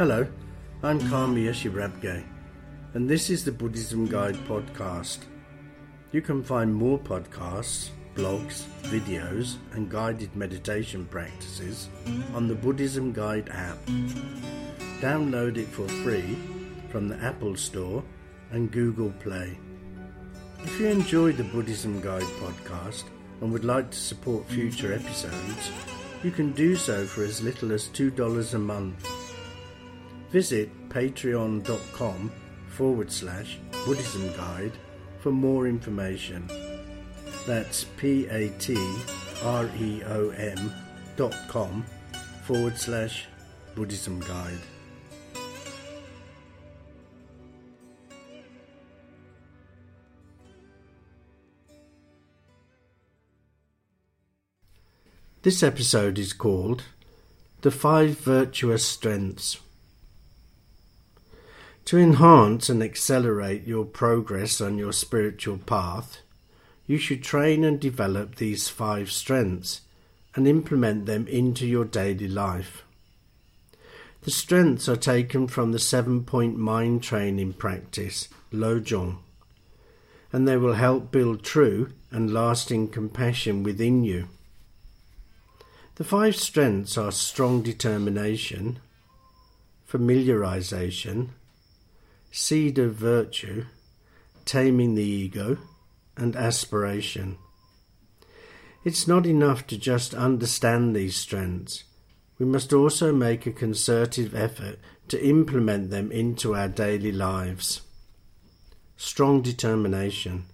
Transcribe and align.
Hello, 0.00 0.26
I'm 0.82 0.98
Karma 1.10 1.36
Yeshe 1.36 1.70
Rabgye, 1.70 2.24
and 2.94 3.06
this 3.06 3.28
is 3.28 3.44
the 3.44 3.52
Buddhism 3.52 4.06
Guide 4.06 4.36
podcast. 4.48 5.18
You 6.10 6.22
can 6.22 6.42
find 6.42 6.74
more 6.74 6.98
podcasts, 6.98 7.90
blogs, 8.14 8.64
videos, 8.84 9.56
and 9.72 9.90
guided 9.90 10.34
meditation 10.34 11.04
practices 11.04 11.90
on 12.32 12.48
the 12.48 12.54
Buddhism 12.54 13.12
Guide 13.12 13.50
app. 13.50 13.76
Download 15.02 15.58
it 15.58 15.68
for 15.68 15.86
free 15.86 16.38
from 16.88 17.06
the 17.06 17.22
Apple 17.22 17.54
Store 17.54 18.02
and 18.52 18.72
Google 18.72 19.12
Play. 19.20 19.58
If 20.60 20.80
you 20.80 20.86
enjoy 20.86 21.32
the 21.32 21.44
Buddhism 21.44 22.00
Guide 22.00 22.30
podcast 22.40 23.04
and 23.42 23.52
would 23.52 23.66
like 23.66 23.90
to 23.90 23.98
support 23.98 24.48
future 24.48 24.94
episodes, 24.94 25.70
you 26.22 26.30
can 26.30 26.52
do 26.52 26.74
so 26.74 27.04
for 27.04 27.22
as 27.22 27.42
little 27.42 27.70
as 27.70 27.88
$2 27.88 28.54
a 28.54 28.58
month. 28.58 29.19
Visit 30.30 30.88
patreon.com 30.88 32.32
forward 32.68 33.10
slash 33.10 33.58
Buddhism 33.84 34.32
Guide 34.36 34.72
for 35.18 35.32
more 35.32 35.66
information. 35.66 36.48
That's 37.46 37.84
P 37.96 38.26
A 38.26 38.50
T 38.58 38.76
R 39.42 39.68
E 39.78 40.02
O 40.06 40.30
N 40.30 40.72
dot 41.16 41.34
com 41.48 41.84
forward 42.44 42.78
slash 42.78 43.26
Buddhism 43.74 44.20
Guide. 44.20 44.58
This 55.42 55.62
episode 55.62 56.18
is 56.18 56.34
called 56.34 56.84
The 57.62 57.70
Five 57.70 58.18
Virtuous 58.18 58.84
Strengths. 58.84 59.58
To 61.90 61.98
enhance 61.98 62.68
and 62.68 62.84
accelerate 62.84 63.66
your 63.66 63.84
progress 63.84 64.60
on 64.60 64.78
your 64.78 64.92
spiritual 64.92 65.58
path, 65.58 66.18
you 66.86 66.98
should 66.98 67.24
train 67.24 67.64
and 67.64 67.80
develop 67.80 68.36
these 68.36 68.68
five 68.68 69.10
strengths 69.10 69.80
and 70.36 70.46
implement 70.46 71.06
them 71.06 71.26
into 71.26 71.66
your 71.66 71.84
daily 71.84 72.28
life. 72.28 72.84
The 74.22 74.30
strengths 74.30 74.88
are 74.88 74.94
taken 74.94 75.48
from 75.48 75.72
the 75.72 75.80
seven 75.80 76.22
point 76.22 76.56
mind 76.56 77.02
training 77.02 77.54
practice, 77.54 78.28
Lojong, 78.52 79.16
and 80.32 80.46
they 80.46 80.56
will 80.56 80.74
help 80.74 81.10
build 81.10 81.42
true 81.42 81.92
and 82.12 82.32
lasting 82.32 82.90
compassion 82.90 83.64
within 83.64 84.04
you. 84.04 84.28
The 85.96 86.04
five 86.04 86.36
strengths 86.36 86.96
are 86.96 87.10
strong 87.10 87.62
determination, 87.62 88.78
familiarization, 89.90 91.30
seed 92.30 92.78
of 92.78 92.94
virtue, 92.94 93.64
taming 94.44 94.94
the 94.94 95.04
ego, 95.04 95.58
and 96.16 96.36
aspiration. 96.36 97.38
It's 98.84 99.06
not 99.06 99.26
enough 99.26 99.66
to 99.68 99.76
just 99.76 100.14
understand 100.14 100.94
these 100.94 101.16
strengths. 101.16 101.84
We 102.38 102.46
must 102.46 102.72
also 102.72 103.12
make 103.12 103.46
a 103.46 103.52
concerted 103.52 104.34
effort 104.34 104.78
to 105.08 105.22
implement 105.22 105.90
them 105.90 106.10
into 106.10 106.54
our 106.54 106.68
daily 106.68 107.12
lives. 107.12 107.82
Strong 108.96 109.42
determination. 109.42 110.44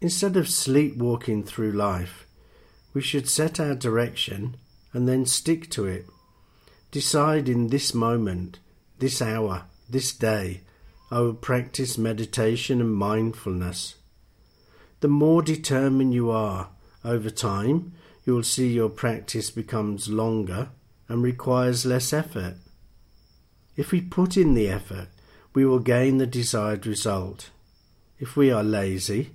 Instead 0.00 0.36
of 0.36 0.48
sleepwalking 0.48 1.44
through 1.44 1.72
life, 1.72 2.26
we 2.92 3.00
should 3.00 3.28
set 3.28 3.58
our 3.58 3.74
direction 3.74 4.56
and 4.92 5.08
then 5.08 5.24
stick 5.24 5.70
to 5.70 5.86
it. 5.86 6.06
Decide 6.90 7.48
in 7.48 7.68
this 7.68 7.94
moment, 7.94 8.58
this 8.98 9.22
hour, 9.22 9.64
this 9.88 10.12
day, 10.12 10.62
I 11.10 11.20
will 11.20 11.34
practice 11.34 11.96
meditation 11.96 12.80
and 12.80 12.94
mindfulness. 12.94 13.94
The 15.00 15.08
more 15.08 15.42
determined 15.42 16.12
you 16.12 16.30
are, 16.30 16.70
over 17.04 17.30
time, 17.30 17.92
you 18.24 18.34
will 18.34 18.42
see 18.42 18.68
your 18.68 18.90
practice 18.90 19.50
becomes 19.50 20.08
longer 20.08 20.68
and 21.08 21.22
requires 21.22 21.86
less 21.86 22.12
effort. 22.12 22.56
If 23.76 23.92
we 23.92 24.00
put 24.00 24.36
in 24.36 24.54
the 24.54 24.68
effort, 24.68 25.08
we 25.54 25.64
will 25.64 25.78
gain 25.78 26.18
the 26.18 26.26
desired 26.26 26.86
result. 26.86 27.50
If 28.18 28.36
we 28.36 28.50
are 28.50 28.64
lazy, 28.64 29.30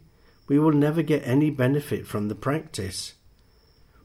we 0.47 0.59
will 0.59 0.74
never 0.74 1.02
get 1.02 1.25
any 1.25 1.50
benefit 1.50 2.06
from 2.06 2.28
the 2.28 2.35
practice. 2.35 3.14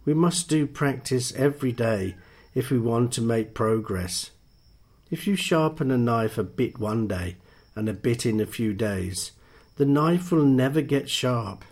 We 0.04 0.14
must 0.14 0.48
do 0.48 0.66
practice 0.66 1.34
every 1.34 1.72
day 1.72 2.16
if 2.54 2.70
we 2.70 2.78
want 2.78 3.12
to 3.12 3.20
make 3.20 3.52
progress. 3.52 4.30
If 5.10 5.26
you 5.26 5.36
sharpen 5.36 5.90
a 5.90 5.98
knife 5.98 6.38
a 6.38 6.44
bit 6.44 6.78
one 6.78 7.08
day 7.08 7.36
and 7.74 7.88
a 7.88 7.92
bit 7.94 8.26
in 8.26 8.40
a 8.40 8.46
few 8.46 8.74
days, 8.74 9.32
the 9.76 9.86
knife 9.86 10.30
will 10.30 10.44
never 10.44 10.82
get 10.82 11.08
sharp, 11.08 11.64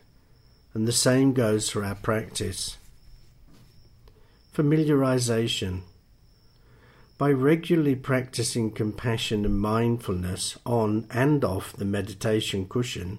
and 0.74 0.86
the 0.86 0.92
same 0.92 1.32
goes 1.32 1.68
for 1.68 1.84
our 1.84 1.94
practice. 1.94 2.78
Familiarization. 4.54 5.82
By 7.18 7.30
regularly 7.32 7.96
practicing 7.96 8.70
compassion 8.70 9.44
and 9.44 9.58
mindfulness 9.58 10.58
on 10.64 11.06
and 11.10 11.44
off 11.44 11.72
the 11.72 11.84
meditation 11.84 12.66
cushion, 12.68 13.18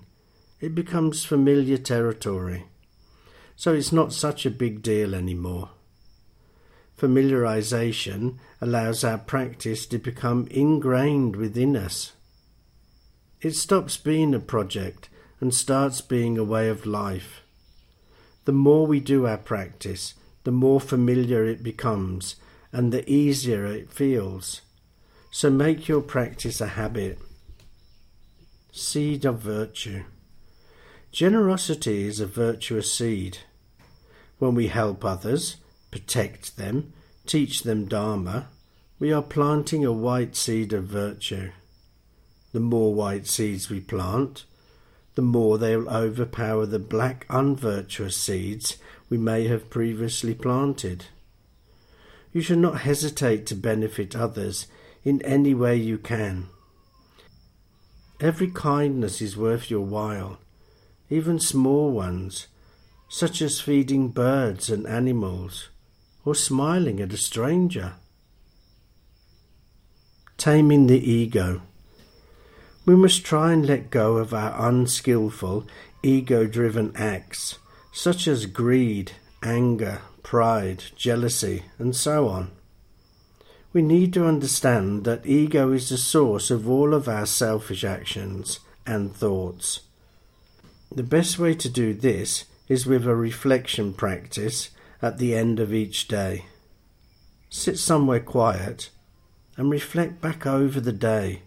it 0.59 0.73
becomes 0.73 1.25
familiar 1.25 1.77
territory 1.77 2.65
so 3.57 3.73
it's 3.73 3.91
not 3.91 4.13
such 4.13 4.45
a 4.45 4.51
big 4.51 4.83
deal 4.83 5.15
anymore. 5.15 5.71
Familiarization 6.97 8.37
allows 8.59 9.03
our 9.03 9.19
practice 9.19 9.85
to 9.85 9.99
become 9.99 10.47
ingrained 10.49 11.35
within 11.35 11.75
us. 11.75 12.13
It 13.39 13.53
stops 13.53 13.97
being 13.97 14.33
a 14.33 14.39
project 14.39 15.09
and 15.39 15.53
starts 15.53 16.01
being 16.01 16.37
a 16.37 16.43
way 16.43 16.69
of 16.69 16.87
life. 16.87 17.41
The 18.45 18.51
more 18.51 18.87
we 18.87 18.99
do 18.99 19.27
our 19.27 19.37
practice, 19.37 20.15
the 20.43 20.51
more 20.51 20.79
familiar 20.79 21.45
it 21.45 21.61
becomes 21.61 22.37
and 22.71 22.91
the 22.91 23.07
easier 23.09 23.65
it 23.65 23.91
feels. 23.91 24.61
So 25.29 25.51
make 25.51 25.87
your 25.87 26.01
practice 26.01 26.59
a 26.61 26.67
habit. 26.67 27.19
Seed 28.71 29.25
of 29.25 29.39
Virtue 29.39 30.03
Generosity 31.11 32.07
is 32.07 32.19
a 32.19 32.25
virtuous 32.25 32.91
seed. 32.91 33.39
When 34.39 34.55
we 34.55 34.67
help 34.67 35.03
others, 35.05 35.57
protect 35.91 36.57
them, 36.57 36.93
teach 37.25 37.63
them 37.63 37.85
Dharma, 37.85 38.47
we 38.99 39.11
are 39.11 39.21
planting 39.21 39.85
a 39.85 39.91
white 39.91 40.35
seed 40.35 40.73
of 40.73 40.85
virtue. 40.85 41.51
The 42.51 42.59
more 42.59 42.93
white 42.93 43.27
seeds 43.27 43.69
we 43.69 43.79
plant, 43.79 44.45
the 45.15 45.21
more 45.21 45.57
they 45.57 45.75
will 45.75 45.89
overpower 45.89 46.65
the 46.65 46.79
black 46.79 47.25
unvirtuous 47.29 48.17
seeds 48.17 48.77
we 49.09 49.17
may 49.17 49.47
have 49.47 49.69
previously 49.69 50.33
planted. 50.33 51.05
You 52.33 52.41
should 52.41 52.59
not 52.59 52.81
hesitate 52.81 53.45
to 53.47 53.55
benefit 53.55 54.15
others 54.15 54.67
in 55.03 55.21
any 55.21 55.53
way 55.53 55.75
you 55.75 55.97
can. 55.97 56.47
Every 58.19 58.49
kindness 58.49 59.21
is 59.21 59.37
worth 59.37 59.69
your 59.69 59.85
while, 59.85 60.39
even 61.09 61.39
small 61.39 61.91
ones, 61.91 62.47
such 63.07 63.41
as 63.41 63.61
feeding 63.61 64.09
birds 64.09 64.69
and 64.69 64.87
animals 64.87 65.69
or 66.27 66.35
smiling 66.35 66.99
at 66.99 67.13
a 67.13 67.17
stranger. 67.17 67.93
Taming 70.37 70.87
the 70.87 70.99
ego. 70.99 71.61
We 72.85 72.97
must 72.97 73.23
try 73.23 73.53
and 73.53 73.65
let 73.65 73.89
go 73.89 74.17
of 74.17 74.33
our 74.33 74.69
unskillful, 74.69 75.65
ego 76.03 76.45
driven 76.45 76.91
acts, 76.97 77.59
such 77.93 78.27
as 78.27 78.45
greed, 78.45 79.13
anger, 79.41 80.01
pride, 80.21 80.83
jealousy, 80.97 81.63
and 81.79 81.95
so 81.95 82.27
on. 82.27 82.51
We 83.71 83.81
need 83.81 84.11
to 84.15 84.25
understand 84.25 85.05
that 85.05 85.25
ego 85.25 85.71
is 85.71 85.87
the 85.87 85.97
source 85.97 86.51
of 86.51 86.69
all 86.69 86.93
of 86.93 87.07
our 87.07 87.25
selfish 87.25 87.85
actions 87.85 88.59
and 88.85 89.15
thoughts. 89.15 89.79
The 90.93 91.03
best 91.03 91.39
way 91.39 91.53
to 91.53 91.69
do 91.69 91.93
this 91.93 92.43
is 92.67 92.85
with 92.85 93.07
a 93.07 93.15
reflection 93.15 93.93
practice 93.93 94.71
at 95.01 95.17
the 95.17 95.35
end 95.35 95.59
of 95.59 95.73
each 95.73 96.07
day. 96.07 96.45
Sit 97.49 97.77
somewhere 97.77 98.19
quiet 98.19 98.89
and 99.55 99.69
reflect 99.69 100.21
back 100.21 100.45
over 100.45 100.79
the 100.79 100.93
day. 100.93 101.41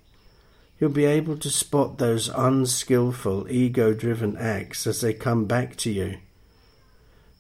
You'll 0.79 0.91
be 0.91 1.05
able 1.05 1.37
to 1.39 1.51
spot 1.51 1.99
those 1.99 2.29
unskillful, 2.29 3.51
ego 3.51 3.93
driven 3.93 4.37
acts 4.37 4.87
as 4.87 5.01
they 5.01 5.13
come 5.13 5.45
back 5.45 5.77
to 5.77 5.91
you. 5.91 6.19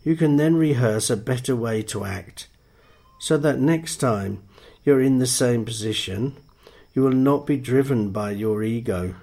You 0.04 0.16
can 0.16 0.36
then 0.36 0.56
rehearse 0.56 1.10
a 1.10 1.16
better 1.16 1.56
way 1.56 1.82
to 1.84 2.04
act 2.04 2.48
so 3.18 3.36
that 3.36 3.58
next 3.58 3.96
time 3.96 4.42
you're 4.84 5.02
in 5.02 5.18
the 5.18 5.26
same 5.26 5.64
position, 5.64 6.36
you 6.94 7.02
will 7.02 7.12
not 7.12 7.46
be 7.46 7.56
driven 7.56 8.10
by 8.10 8.30
your 8.30 8.62
ego. 8.62 9.14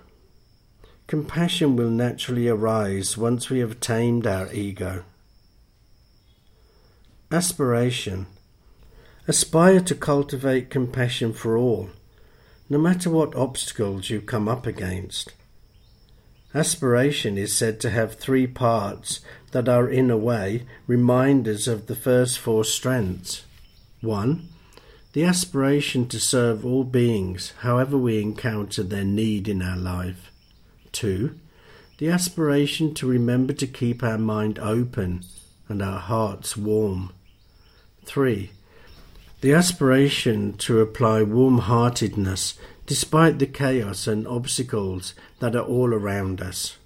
Compassion 1.07 1.75
will 1.75 1.89
naturally 1.89 2.47
arise 2.47 3.17
once 3.17 3.49
we 3.49 3.59
have 3.59 3.79
tamed 3.79 4.27
our 4.27 4.51
ego. 4.53 5.03
Aspiration. 7.29 8.25
Aspire 9.27 9.81
to 9.81 9.95
cultivate 9.95 10.69
compassion 10.69 11.33
for 11.33 11.57
all, 11.57 11.89
no 12.69 12.77
matter 12.77 13.09
what 13.09 13.35
obstacles 13.35 14.09
you 14.09 14.21
come 14.21 14.47
up 14.47 14.65
against. 14.65 15.33
Aspiration 16.55 17.37
is 17.37 17.53
said 17.53 17.81
to 17.81 17.89
have 17.89 18.15
three 18.15 18.47
parts 18.47 19.19
that 19.51 19.67
are, 19.67 19.89
in 19.89 20.09
a 20.09 20.15
way, 20.15 20.65
reminders 20.87 21.67
of 21.67 21.87
the 21.87 21.97
first 21.97 22.39
four 22.39 22.63
strengths. 22.63 23.43
1. 23.99 24.47
The 25.11 25.25
aspiration 25.25 26.07
to 26.07 26.21
serve 26.21 26.65
all 26.65 26.85
beings, 26.85 27.51
however 27.59 27.97
we 27.97 28.21
encounter 28.21 28.83
their 28.83 29.03
need 29.03 29.49
in 29.49 29.61
our 29.61 29.75
life. 29.75 30.31
2. 30.93 31.37
The 31.97 32.07
aspiration 32.07 32.93
to 32.93 33.05
remember 33.05 33.51
to 33.51 33.67
keep 33.67 34.01
our 34.01 34.17
mind 34.17 34.59
open 34.59 35.25
and 35.69 35.81
our 35.81 35.99
hearts 35.99 36.55
warm. 36.57 37.11
3. 38.05 38.51
The 39.41 39.53
aspiration 39.53 40.53
to 40.57 40.79
apply 40.81 41.23
warm 41.23 41.59
heartedness 41.59 42.57
despite 42.85 43.37
the 43.37 43.45
chaos 43.45 44.07
and 44.07 44.27
obstacles 44.27 45.13
that 45.39 45.55
are 45.55 45.65
all 45.65 45.93
around 45.93 46.41
us. 46.41 46.77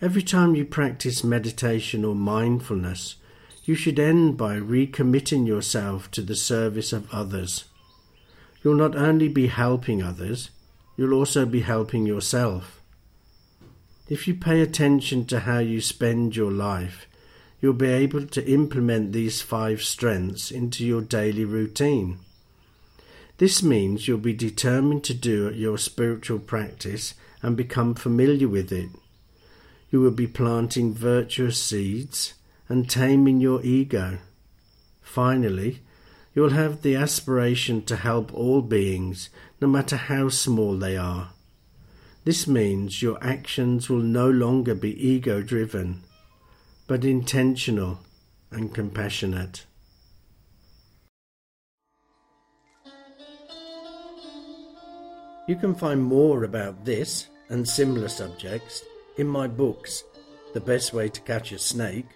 Every 0.00 0.22
time 0.22 0.54
you 0.54 0.64
practice 0.64 1.24
meditation 1.24 2.04
or 2.04 2.14
mindfulness, 2.14 3.16
you 3.64 3.74
should 3.74 3.98
end 3.98 4.36
by 4.36 4.56
recommitting 4.56 5.46
yourself 5.46 6.10
to 6.12 6.22
the 6.22 6.36
service 6.36 6.92
of 6.92 7.12
others. 7.12 7.64
You'll 8.62 8.74
not 8.76 8.94
only 8.94 9.28
be 9.28 9.48
helping 9.48 10.02
others, 10.02 10.50
you'll 10.96 11.14
also 11.14 11.46
be 11.46 11.60
helping 11.60 12.06
yourself. 12.06 12.80
If 14.08 14.28
you 14.28 14.34
pay 14.34 14.60
attention 14.60 15.24
to 15.26 15.40
how 15.40 15.58
you 15.58 15.80
spend 15.80 16.36
your 16.36 16.52
life, 16.52 17.07
you'll 17.60 17.72
be 17.72 17.88
able 17.88 18.26
to 18.26 18.50
implement 18.50 19.12
these 19.12 19.42
five 19.42 19.82
strengths 19.82 20.50
into 20.50 20.84
your 20.84 21.02
daily 21.02 21.44
routine. 21.44 22.18
This 23.38 23.62
means 23.62 24.06
you'll 24.06 24.18
be 24.18 24.32
determined 24.32 25.04
to 25.04 25.14
do 25.14 25.52
your 25.52 25.78
spiritual 25.78 26.38
practice 26.38 27.14
and 27.42 27.56
become 27.56 27.94
familiar 27.94 28.48
with 28.48 28.72
it. 28.72 28.90
You 29.90 30.00
will 30.00 30.10
be 30.10 30.26
planting 30.26 30.92
virtuous 30.92 31.62
seeds 31.62 32.34
and 32.68 32.90
taming 32.90 33.40
your 33.40 33.62
ego. 33.64 34.18
Finally, 35.00 35.80
you 36.34 36.42
will 36.42 36.50
have 36.50 36.82
the 36.82 36.94
aspiration 36.94 37.82
to 37.86 37.96
help 37.96 38.32
all 38.34 38.60
beings, 38.60 39.30
no 39.60 39.66
matter 39.66 39.96
how 39.96 40.28
small 40.28 40.76
they 40.76 40.96
are. 40.96 41.30
This 42.24 42.46
means 42.46 43.02
your 43.02 43.18
actions 43.24 43.88
will 43.88 44.02
no 44.02 44.28
longer 44.28 44.74
be 44.74 44.92
ego 45.04 45.40
driven, 45.42 46.02
but 46.88 47.04
intentional 47.04 47.98
and 48.50 48.74
compassionate. 48.74 49.66
You 55.46 55.56
can 55.56 55.74
find 55.74 56.02
more 56.02 56.44
about 56.44 56.86
this 56.86 57.28
and 57.50 57.68
similar 57.68 58.08
subjects 58.08 58.84
in 59.18 59.26
my 59.26 59.46
books 59.46 60.02
The 60.54 60.60
Best 60.60 60.94
Way 60.94 61.10
to 61.10 61.20
Catch 61.20 61.52
a 61.52 61.58
Snake, 61.58 62.08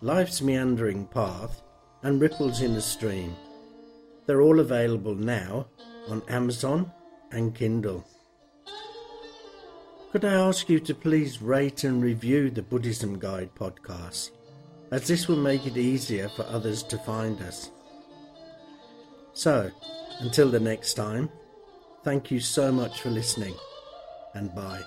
Life's 0.00 0.40
Meandering 0.40 1.06
Path, 1.06 1.62
and 2.02 2.18
Ripples 2.18 2.62
in 2.62 2.72
a 2.72 2.80
Stream. 2.80 3.36
They're 4.24 4.40
all 4.40 4.60
available 4.60 5.14
now 5.14 5.66
on 6.08 6.22
Amazon 6.28 6.90
and 7.32 7.54
Kindle. 7.54 8.02
Could 10.16 10.24
I 10.24 10.48
ask 10.48 10.70
you 10.70 10.80
to 10.80 10.94
please 10.94 11.42
rate 11.42 11.84
and 11.84 12.02
review 12.02 12.48
the 12.48 12.62
Buddhism 12.62 13.18
Guide 13.18 13.54
podcast, 13.54 14.30
as 14.90 15.06
this 15.06 15.28
will 15.28 15.36
make 15.36 15.66
it 15.66 15.76
easier 15.76 16.30
for 16.30 16.46
others 16.46 16.82
to 16.84 16.96
find 16.96 17.38
us. 17.42 17.70
So, 19.34 19.70
until 20.20 20.50
the 20.50 20.58
next 20.58 20.94
time, 20.94 21.28
Thank 22.02 22.30
you 22.30 22.40
so 22.40 22.72
much 22.72 23.02
for 23.02 23.10
listening, 23.10 23.56
and 24.32 24.54
bye. 24.54 24.82